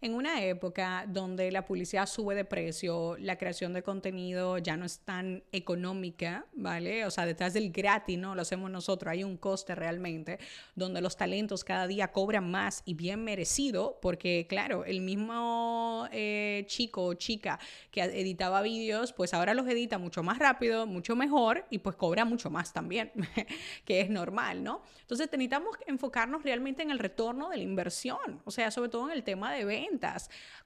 [0.00, 4.84] En una época donde la publicidad sube de precio, la creación de contenido ya no
[4.84, 7.04] es tan económica, ¿vale?
[7.04, 8.36] O sea, detrás del gratis, ¿no?
[8.36, 10.38] Lo hacemos nosotros, hay un coste realmente,
[10.76, 16.62] donde los talentos cada día cobran más y bien merecido, porque claro, el mismo eh,
[16.68, 17.58] chico o chica
[17.90, 22.24] que editaba vídeos, pues ahora los edita mucho más rápido, mucho mejor y pues cobra
[22.24, 23.10] mucho más también,
[23.84, 24.80] que es normal, ¿no?
[25.00, 29.16] Entonces necesitamos enfocarnos realmente en el retorno de la inversión, o sea, sobre todo en
[29.16, 29.87] el tema de ventas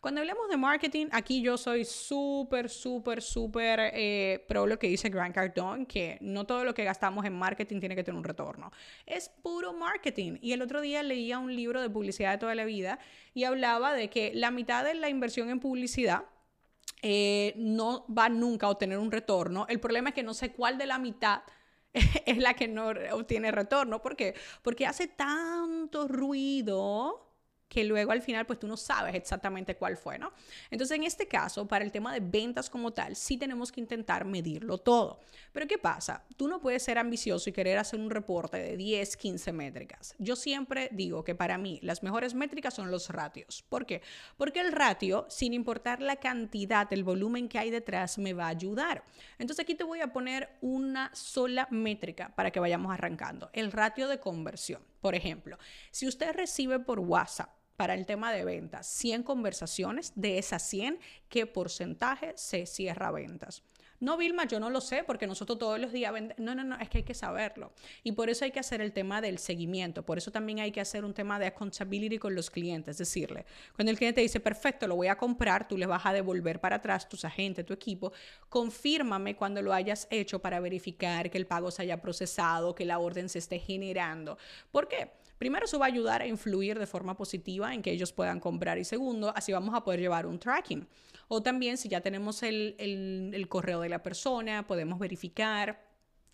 [0.01, 5.09] cuando hablamos de marketing, aquí yo soy súper, súper, súper eh, pro lo que dice
[5.09, 8.73] Grant Cardone, que no todo lo que gastamos en marketing tiene que tener un retorno.
[9.07, 10.39] Es puro marketing.
[10.41, 12.99] Y el otro día leía un libro de publicidad de toda la vida
[13.35, 16.25] y hablaba de que la mitad de la inversión en publicidad
[17.03, 19.67] eh, no va nunca a obtener un retorno.
[19.69, 21.43] El problema es que no sé cuál de la mitad
[22.27, 24.01] es la que no obtiene retorno.
[24.03, 24.35] ¿Por qué?
[24.63, 27.32] Porque hace tanto ruido
[27.73, 30.35] que luego al final pues tú no sabes exactamente cuál fue, ¿no?
[30.71, 34.27] Entonces en este caso, para el tema de ventas como tal, sí tenemos que intentar
[34.27, 35.21] medirlo todo.
[35.53, 36.23] Pero ¿qué pasa?
[36.37, 40.15] Tú no puedes ser ambicioso y querer hacer un reporte de 10, 15 métricas.
[40.19, 43.65] Yo siempre digo que para mí las mejores métricas son los ratios.
[43.67, 44.03] ¿Por qué?
[44.37, 48.49] Porque el ratio, sin importar la cantidad, el volumen que hay detrás, me va a
[48.49, 49.03] ayudar.
[49.39, 53.49] Entonces aquí te voy a poner una sola métrica para que vayamos arrancando.
[53.55, 54.83] El ratio de conversión.
[55.01, 55.57] Por ejemplo,
[55.91, 61.01] si usted recibe por WhatsApp para el tema de ventas, 100 conversaciones, de esas 100,
[61.29, 63.65] ¿qué porcentaje se cierra ventas?
[63.99, 66.39] No, Vilma, yo no lo sé porque nosotros todos los días vendemos.
[66.39, 67.73] No, no, no, es que hay que saberlo.
[68.05, 70.05] Y por eso hay que hacer el tema del seguimiento.
[70.05, 72.99] Por eso también hay que hacer un tema de accountability con los clientes.
[72.99, 76.61] Decirle, cuando el cliente dice, perfecto, lo voy a comprar, tú le vas a devolver
[76.61, 78.13] para atrás tus agentes, tu equipo.
[78.49, 83.01] Confírmame cuando lo hayas hecho para verificar que el pago se haya procesado, que la
[83.01, 84.39] orden se esté generando.
[84.71, 85.11] ¿Por qué?
[85.43, 88.79] Primero, eso va a ayudar a influir de forma positiva en que ellos puedan comprar
[88.79, 90.87] y segundo, así vamos a poder llevar un tracking.
[91.27, 95.92] O también, si ya tenemos el, el correo de la persona, podemos verificar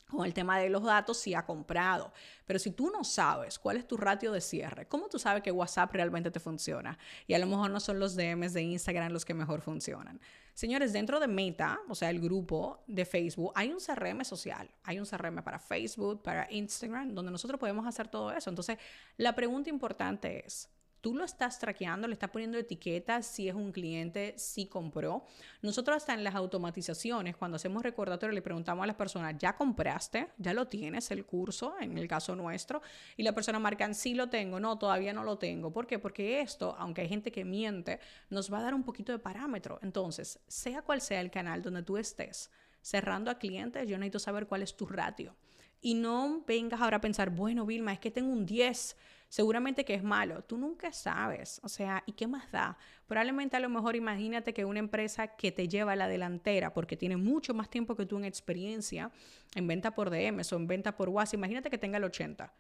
[0.08, 2.12] con el tema de los datos si ha comprado.
[2.46, 5.52] Pero si tú no sabes cuál es tu ratio de cierre, ¿cómo tú sabes que
[5.52, 6.98] WhatsApp realmente te funciona?
[7.26, 10.20] Y a lo mejor no son los DMs de Instagram los que mejor funcionan.
[10.54, 14.68] Señores, dentro de Meta, o sea, el grupo de Facebook, hay un CRM social.
[14.82, 18.50] Hay un CRM para Facebook, para Instagram, donde nosotros podemos hacer todo eso.
[18.50, 18.76] Entonces,
[19.18, 20.68] la pregunta importante es,
[21.00, 25.24] Tú lo estás traqueando, le estás poniendo etiquetas si es un cliente, si compró.
[25.62, 30.28] Nosotros hasta en las automatizaciones, cuando hacemos recordatorio, le preguntamos a las personas, ¿ya compraste?
[30.38, 31.74] ¿Ya lo tienes el curso?
[31.80, 32.82] En el caso nuestro.
[33.16, 35.72] Y la persona marca, sí lo tengo, no, todavía no lo tengo.
[35.72, 35.98] ¿Por qué?
[35.98, 39.78] Porque esto, aunque hay gente que miente, nos va a dar un poquito de parámetro.
[39.82, 42.50] Entonces, sea cual sea el canal donde tú estés,
[42.82, 45.36] cerrando a clientes, yo necesito saber cuál es tu ratio.
[45.80, 48.96] Y no vengas ahora a pensar, bueno, Vilma, es que tengo un 10
[49.28, 50.42] seguramente que es malo.
[50.42, 51.60] Tú nunca sabes.
[51.62, 52.76] O sea, ¿y qué más da?
[53.06, 56.96] Probablemente a lo mejor imagínate que una empresa que te lleva a la delantera porque
[56.96, 59.10] tiene mucho más tiempo que tú en experiencia
[59.54, 62.52] en venta por DM o en venta por WhatsApp, imagínate que tenga el 80.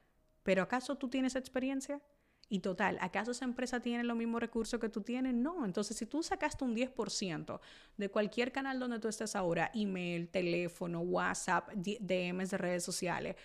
[0.42, 2.00] Pero ¿acaso tú tienes experiencia?
[2.48, 5.34] Y total, ¿acaso esa empresa tiene los mismos recursos que tú tienes?
[5.34, 5.64] No.
[5.64, 7.60] Entonces, si tú sacaste un 10%
[7.96, 13.36] de cualquier canal donde tú estés ahora, email, teléfono, WhatsApp, DMs de redes sociales,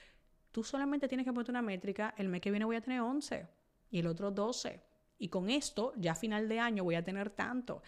[0.54, 3.48] Tú solamente tienes que poner una métrica, el mes que viene voy a tener 11
[3.90, 4.80] y el otro 12.
[5.18, 7.82] Y con esto, ya a final de año voy a tener tanto.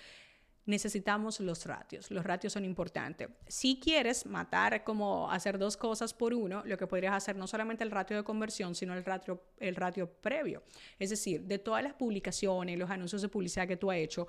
[0.66, 2.10] Necesitamos los ratios.
[2.10, 3.30] Los ratios son importantes.
[3.48, 7.84] Si quieres matar como hacer dos cosas por uno, lo que podrías hacer no solamente
[7.84, 10.64] el ratio de conversión, sino el ratio, el ratio previo.
[10.98, 14.28] Es decir, de todas las publicaciones, los anuncios de publicidad que tú has hecho,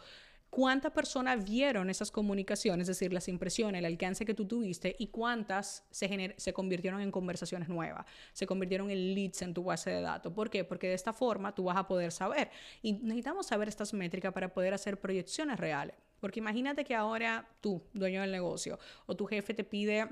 [0.51, 5.09] cuántas personas vieron esas comunicaciones, es decir, las impresiones, el alcance que tú tuviste y
[5.09, 10.01] cuántas se, se convirtieron en conversaciones nuevas, se convirtieron en leads en tu base de
[10.01, 10.33] datos.
[10.33, 10.65] ¿Por qué?
[10.65, 12.51] Porque de esta forma tú vas a poder saber.
[12.83, 15.97] Y necesitamos saber estas métricas para poder hacer proyecciones reales.
[16.21, 20.09] Porque imagínate que ahora tú, dueño del negocio, o tu jefe te pide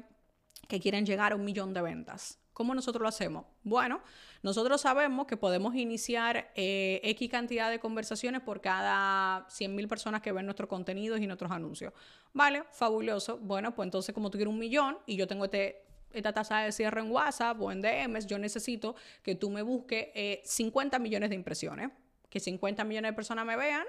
[0.69, 2.39] que quieren llegar a un millón de ventas.
[2.55, 3.47] ¿Cómo nosotros lo hacemos?
[3.65, 4.01] Bueno,
[4.43, 10.31] nosotros sabemos que podemos iniciar eh, X cantidad de conversaciones por cada 100.000 personas que
[10.31, 11.93] ven nuestros contenidos y nuestros anuncios.
[12.33, 13.39] Vale, fabuloso.
[13.39, 15.83] Bueno, pues entonces como tú quieres un millón y yo tengo este,
[16.13, 18.95] esta tasa de cierre en WhatsApp o en DMs, yo necesito
[19.25, 20.09] que tú me busques
[20.45, 21.91] 50 eh, millones de impresiones.
[22.31, 23.85] Que 50 millones de personas me vean,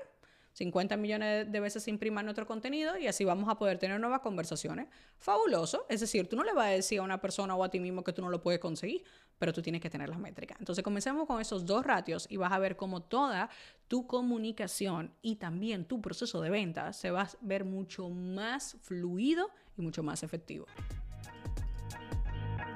[0.56, 4.22] 50 millones de veces se imprima nuestro contenido y así vamos a poder tener nuevas
[4.22, 4.88] conversaciones.
[5.18, 5.86] Fabuloso.
[5.90, 8.06] Es decir, tú no le vas a decir a una persona o a ti mismo
[8.06, 9.04] que tú no lo puedes conseguir,
[9.38, 10.58] pero tú tienes que tener las métricas.
[10.58, 13.50] Entonces, comencemos con esos dos ratios y vas a ver cómo toda
[13.90, 19.52] tu comunicación y también tu proceso de venta se va a ver mucho más fluido
[19.78, 20.68] y mucho más efectivo.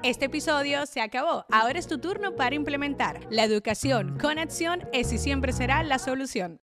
[0.02, 1.46] Este episodio se acabó.
[1.50, 3.26] Ahora es tu turno para implementar.
[3.30, 6.60] La educación con acción es y siempre será la solución.